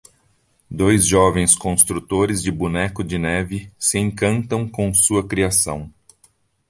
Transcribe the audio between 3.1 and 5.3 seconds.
Neve se encantam com sua